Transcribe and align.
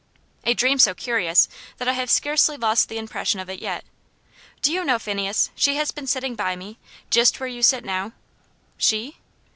"A 0.45 0.55
dream 0.55 0.79
so 0.79 0.95
curious, 0.95 1.47
that 1.77 1.87
I 1.87 1.93
have 1.93 2.09
scarcely 2.09 2.57
lost 2.57 2.89
the 2.89 2.97
impression 2.97 3.39
of 3.39 3.51
it 3.51 3.59
yet. 3.61 3.85
Do 4.63 4.73
you 4.73 4.83
know, 4.83 4.97
Phineas, 4.97 5.51
she 5.53 5.75
has 5.75 5.91
been 5.91 6.07
sitting 6.07 6.33
by 6.33 6.55
me, 6.55 6.79
just 7.11 7.39
where 7.39 7.45
you 7.47 7.61
sit 7.61 7.85
now." 7.85 8.11
"She?" 8.79 9.17